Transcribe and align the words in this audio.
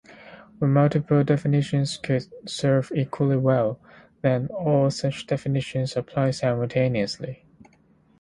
When 0.57 0.73
multiple 0.73 1.23
definitions 1.23 1.95
could 1.97 2.25
serve 2.49 2.91
equally 2.95 3.37
well, 3.37 3.79
then 4.23 4.47
all 4.47 4.89
such 4.89 5.27
definitions 5.27 5.95
apply 5.95 6.31
simultaneously. 6.31 7.45